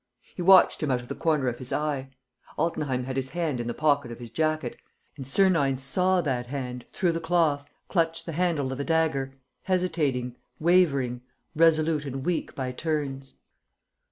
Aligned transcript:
He 0.33 0.41
watched 0.41 0.81
him 0.81 0.89
out 0.89 1.01
of 1.03 1.09
the 1.09 1.13
corner 1.13 1.47
of 1.47 1.59
his 1.59 1.71
eye. 1.71 2.09
Altenheim 2.57 3.03
had 3.03 3.15
his 3.17 3.29
hand 3.29 3.59
in 3.59 3.67
the 3.67 3.73
pocket 3.75 4.11
of 4.11 4.17
his 4.17 4.31
jacket; 4.31 4.75
and 5.15 5.27
Sernine 5.27 5.77
saw 5.77 6.21
that 6.21 6.47
hand, 6.47 6.85
through 6.91 7.11
the 7.11 7.19
cloth, 7.19 7.67
clutch 7.87 8.23
the 8.25 8.31
handle 8.31 8.71
of 8.73 8.79
a 8.79 8.83
dagger, 8.83 9.35
hesitating, 9.61 10.37
wavering, 10.59 11.21
resolute 11.55 12.05
and 12.05 12.25
weak 12.25 12.55
by 12.55 12.71
turns. 12.71 13.35